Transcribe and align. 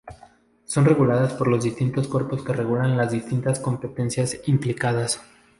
Son 0.65 0.83
reguladas 0.83 1.33
por 1.33 1.47
los 1.47 1.63
distintos 1.63 2.07
cuerpos 2.07 2.43
que 2.43 2.53
regulan 2.53 2.97
las 2.97 3.11
distintas 3.11 3.59
competencias 3.59 4.35
implicadas. 4.47 5.21